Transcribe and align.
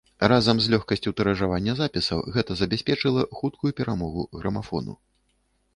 Разам 0.31 0.61
з 0.61 0.71
лёгкасцю 0.73 1.13
тыражавання 1.19 1.75
запісаў 1.81 2.23
гэта 2.39 2.51
забяспечыла 2.63 3.21
хуткую 3.43 3.71
перамогу 3.83 4.21
грамафону. 4.41 4.93